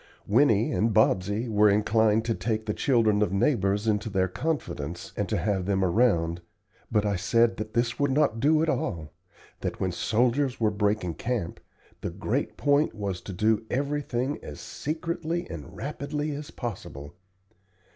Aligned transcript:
Winnie 0.25 0.71
and 0.71 0.95
Bobsey 0.95 1.47
were 1.47 1.69
inclined 1.69 2.25
to 2.25 2.33
take 2.33 2.65
the 2.65 2.73
children 2.73 3.21
of 3.21 3.31
neighbors 3.31 3.87
into 3.87 4.09
their 4.09 4.27
confidence, 4.27 5.11
and 5.15 5.29
to 5.29 5.37
have 5.37 5.67
them 5.67 5.85
around, 5.85 6.41
but 6.91 7.05
I 7.05 7.15
said 7.15 7.57
that 7.57 7.75
this 7.75 7.99
would 7.99 8.09
not 8.09 8.39
do 8.39 8.63
at 8.63 8.67
all 8.67 9.13
that 9.59 9.79
when 9.79 9.91
soldiers 9.91 10.59
were 10.59 10.71
breaking 10.71 11.13
camp 11.13 11.59
the 12.01 12.09
great 12.09 12.57
point 12.57 12.95
was 12.95 13.21
to 13.21 13.31
do 13.31 13.63
everything 13.69 14.39
as 14.41 14.59
secretly 14.59 15.45
and 15.51 15.77
rapidly 15.77 16.31
as 16.33 16.49
possible. 16.49 17.13